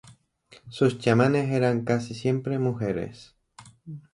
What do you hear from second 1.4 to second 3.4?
eran casi siempre mujeres.